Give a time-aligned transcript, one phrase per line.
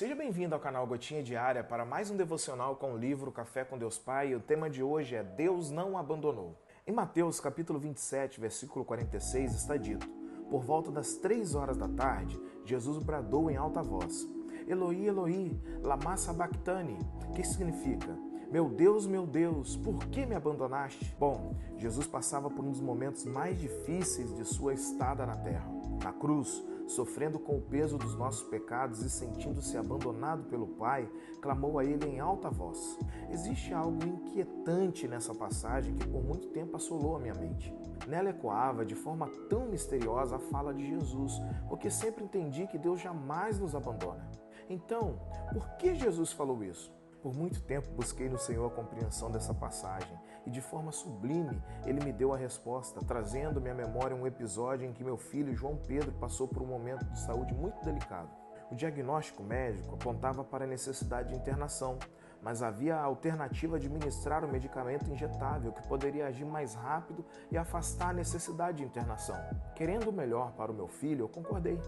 [0.00, 3.76] Seja bem-vindo ao canal Gotinha Diária para mais um devocional com o livro Café com
[3.76, 4.30] Deus Pai.
[4.30, 6.58] E o tema de hoje é Deus não abandonou.
[6.86, 10.08] Em Mateus capítulo 27, versículo 46 está dito:
[10.48, 14.26] Por volta das três horas da tarde, Jesus bradou em alta voz:
[14.66, 16.96] Eloi, Eloi, lama sabachthani,
[17.34, 18.08] que significa:
[18.50, 21.14] meu Deus, meu Deus, por que me abandonaste?
[21.20, 25.70] Bom, Jesus passava por um dos momentos mais difíceis de sua estada na terra.
[26.02, 31.78] Na cruz, sofrendo com o peso dos nossos pecados e sentindo-se abandonado pelo Pai, clamou
[31.78, 32.98] a Ele em alta voz.
[33.30, 37.74] Existe algo inquietante nessa passagem que por muito tempo assolou a minha mente.
[38.06, 41.32] Nela ecoava de forma tão misteriosa a fala de Jesus,
[41.68, 44.28] porque sempre entendi que Deus jamais nos abandona.
[44.68, 45.18] Então,
[45.52, 46.99] por que Jesus falou isso?
[47.22, 52.02] Por muito tempo busquei no Senhor a compreensão dessa passagem e de forma sublime ele
[52.02, 56.12] me deu a resposta, trazendo-me à memória um episódio em que meu filho João Pedro
[56.12, 58.30] passou por um momento de saúde muito delicado.
[58.70, 61.98] O diagnóstico médico apontava para a necessidade de internação,
[62.40, 67.58] mas havia a alternativa de ministrar o medicamento injetável que poderia agir mais rápido e
[67.58, 69.36] afastar a necessidade de internação.
[69.74, 71.78] Querendo o melhor para o meu filho, eu concordei.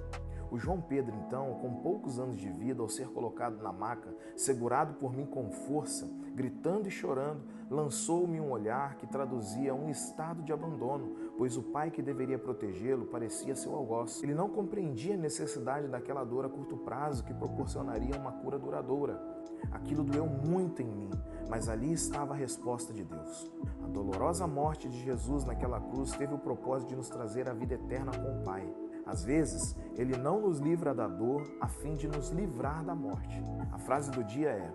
[0.53, 4.93] O João Pedro, então, com poucos anos de vida, ao ser colocado na maca, segurado
[4.93, 10.53] por mim com força, gritando e chorando, lançou-me um olhar que traduzia um estado de
[10.53, 14.23] abandono, pois o pai que deveria protegê-lo parecia seu algoz.
[14.23, 19.23] Ele não compreendia a necessidade daquela dor a curto prazo que proporcionaria uma cura duradoura.
[19.71, 21.11] Aquilo doeu muito em mim,
[21.49, 23.51] mas ali estava a resposta de Deus.
[23.83, 27.73] A dolorosa morte de Jesus naquela cruz teve o propósito de nos trazer a vida
[27.73, 28.82] eterna com o Pai.
[29.07, 33.43] Às vezes, ele não nos livra da dor a fim de nos livrar da morte.
[33.71, 34.73] A frase do dia é: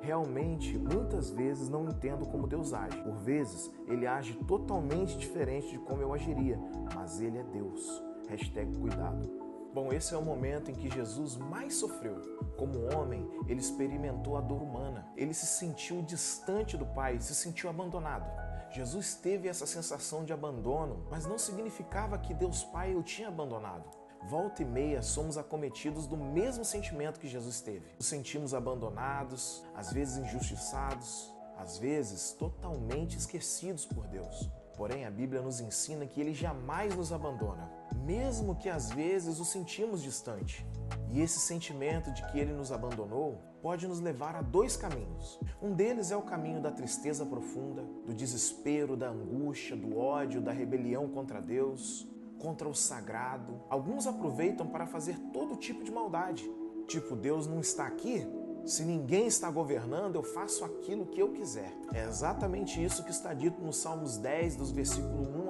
[0.00, 2.96] Realmente, muitas vezes não entendo como Deus age.
[3.02, 6.58] Por vezes, ele age totalmente diferente de como eu agiria,
[6.94, 8.02] mas ele é Deus.
[8.28, 9.28] Hashtag cuidado.
[9.74, 12.16] Bom, esse é o momento em que Jesus mais sofreu.
[12.56, 15.06] Como homem, ele experimentou a dor humana.
[15.16, 18.28] Ele se sentiu distante do Pai, se sentiu abandonado.
[18.70, 23.84] Jesus teve essa sensação de abandono, mas não significava que Deus Pai o tinha abandonado.
[24.28, 27.86] Volta e meia somos acometidos do mesmo sentimento que Jesus teve.
[27.98, 34.48] Nos sentimos abandonados, às vezes injustiçados, às vezes totalmente esquecidos por Deus.
[34.76, 37.70] Porém, a Bíblia nos ensina que Ele jamais nos abandona,
[38.04, 40.66] mesmo que às vezes o sentimos distante.
[41.10, 45.38] E esse sentimento de que ele nos abandonou pode nos levar a dois caminhos.
[45.60, 50.52] Um deles é o caminho da tristeza profunda, do desespero, da angústia, do ódio, da
[50.52, 53.60] rebelião contra Deus, contra o sagrado.
[53.68, 56.50] Alguns aproveitam para fazer todo tipo de maldade.
[56.86, 58.26] Tipo, Deus não está aqui?
[58.64, 61.72] Se ninguém está governando, eu faço aquilo que eu quiser.
[61.94, 65.49] É exatamente isso que está dito nos Salmos 10, dos versículos 1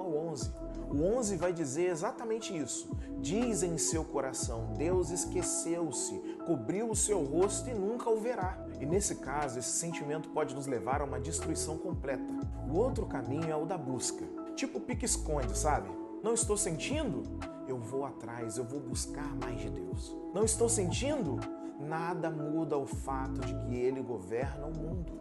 [0.93, 2.89] O 11 vai dizer exatamente isso.
[3.19, 8.65] Diz em seu coração: Deus esqueceu-se, cobriu o seu rosto e nunca o verá.
[8.79, 12.33] E nesse caso, esse sentimento pode nos levar a uma destruição completa.
[12.69, 14.25] O outro caminho é o da busca.
[14.55, 15.89] Tipo pique-esconde, sabe?
[16.23, 17.23] Não estou sentindo?
[17.67, 20.15] Eu vou atrás, eu vou buscar mais de Deus.
[20.33, 21.39] Não estou sentindo?
[21.81, 25.19] nada muda o fato de que ele governa o mundo.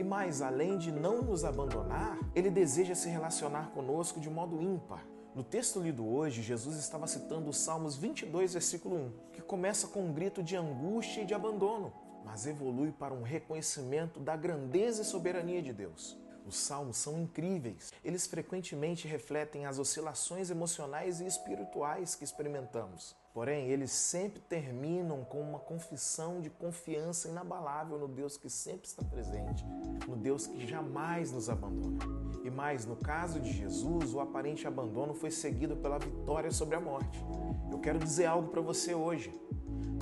[0.00, 5.04] E mais, além de não nos abandonar, ele deseja se relacionar conosco de modo ímpar.
[5.34, 10.06] No texto lido hoje, Jesus estava citando os Salmos 22, versículo 1, que começa com
[10.06, 11.92] um grito de angústia e de abandono,
[12.24, 16.18] mas evolui para um reconhecimento da grandeza e soberania de Deus.
[16.46, 17.92] Os salmos são incríveis.
[18.04, 23.16] Eles frequentemente refletem as oscilações emocionais e espirituais que experimentamos.
[23.32, 29.04] Porém, eles sempre terminam com uma confissão de confiança inabalável no Deus que sempre está
[29.04, 29.64] presente,
[30.08, 31.98] no Deus que jamais nos abandona.
[32.42, 36.80] E mais, no caso de Jesus, o aparente abandono foi seguido pela vitória sobre a
[36.80, 37.24] morte.
[37.70, 39.32] Eu quero dizer algo para você hoje.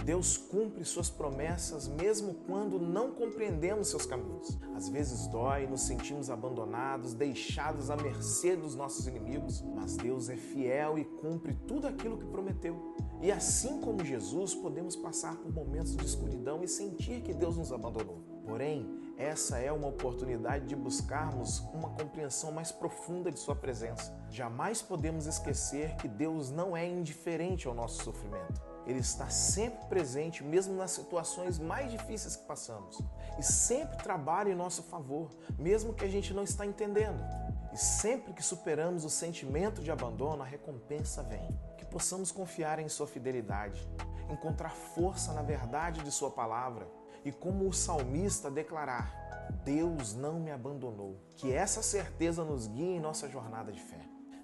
[0.05, 4.59] Deus cumpre suas promessas mesmo quando não compreendemos seus caminhos.
[4.75, 10.37] Às vezes dói, nos sentimos abandonados, deixados à mercê dos nossos inimigos, mas Deus é
[10.37, 12.95] fiel e cumpre tudo aquilo que prometeu.
[13.21, 17.73] E assim como Jesus, podemos passar por momentos de escuridão e sentir que Deus nos
[17.73, 18.23] abandonou.
[18.45, 18.89] Porém,
[19.19, 24.17] essa é uma oportunidade de buscarmos uma compreensão mais profunda de Sua presença.
[24.31, 28.78] Jamais podemos esquecer que Deus não é indiferente ao nosso sofrimento.
[28.89, 32.99] Ele está sempre presente, mesmo nas situações mais difíceis que passamos.
[33.39, 37.23] E sempre trabalha em nosso favor, mesmo que a gente não está entendendo.
[37.71, 41.55] E sempre que superamos o sentimento de abandono, a recompensa vem.
[41.77, 43.87] Que possamos confiar em Sua fidelidade,
[44.31, 46.89] encontrar força na verdade de Sua palavra
[47.27, 51.21] e, como o salmista, declarar: Deus não me abandonou.
[51.37, 54.01] Que essa certeza nos guie em nossa jornada de fé.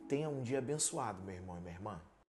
[0.06, 1.98] Tenha um dia abençoado, meu irmão e minha irmã.